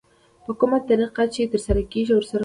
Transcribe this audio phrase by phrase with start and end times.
[0.45, 2.39] په کومه طريقه چې ترسره کېږي ورسره مخالف وي.